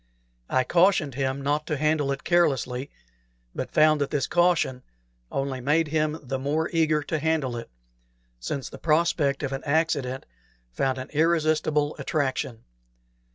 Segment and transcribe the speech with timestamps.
[0.49, 2.89] I cautioned him not to handle it carelessly,
[3.53, 4.81] but found that this caution
[5.31, 7.69] only made him the more eager to handle it,
[8.39, 10.25] since the prospect of an accident
[10.71, 12.63] found an irresistible attraction.